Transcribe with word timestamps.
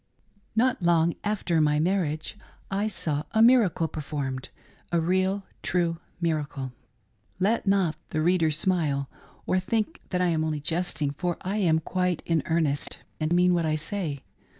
NOT 0.55 0.81
long 0.81 1.13
after 1.23 1.61
my 1.61 1.79
marriage 1.79 2.35
I 2.71 2.87
saw 2.87 3.21
a 3.33 3.43
miracle 3.43 3.87
performed— 3.87 4.49
a 4.91 4.99
real, 4.99 5.43
true 5.61 5.99
miracle. 6.19 6.71
Let 7.37 7.67
not 7.67 7.97
the 8.09 8.19
reader 8.23 8.49
smile, 8.49 9.11
or 9.45 9.59
think 9.59 10.01
that 10.09 10.19
I 10.19 10.29
am 10.29 10.43
only 10.43 10.59
jesting, 10.59 11.11
for 11.11 11.37
I 11.41 11.57
am 11.57 11.77
quite 11.81 12.23
in 12.25 12.41
earnest, 12.47 13.03
and 13.19 13.31
mean 13.35 13.53
what 13.53 13.67
I 13.67 13.75
say. 13.75 14.21